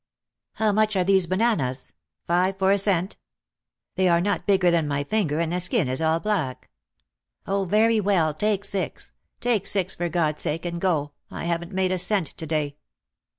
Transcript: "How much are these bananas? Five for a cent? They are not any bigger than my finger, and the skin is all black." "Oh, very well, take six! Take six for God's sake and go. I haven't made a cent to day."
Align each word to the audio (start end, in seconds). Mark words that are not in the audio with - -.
"How 0.53 0.71
much 0.71 0.95
are 0.95 1.03
these 1.03 1.27
bananas? 1.27 1.93
Five 2.25 2.57
for 2.57 2.71
a 2.71 2.79
cent? 2.79 3.17
They 3.93 4.09
are 4.09 4.19
not 4.19 4.39
any 4.39 4.43
bigger 4.47 4.71
than 4.71 4.87
my 4.87 5.03
finger, 5.03 5.39
and 5.39 5.53
the 5.53 5.59
skin 5.59 5.87
is 5.87 6.01
all 6.01 6.19
black." 6.19 6.71
"Oh, 7.45 7.65
very 7.65 7.99
well, 7.99 8.33
take 8.33 8.65
six! 8.65 9.11
Take 9.41 9.67
six 9.67 9.93
for 9.93 10.09
God's 10.09 10.41
sake 10.41 10.65
and 10.65 10.81
go. 10.81 11.11
I 11.29 11.45
haven't 11.45 11.71
made 11.71 11.91
a 11.91 11.99
cent 11.99 12.25
to 12.35 12.47
day." 12.47 12.77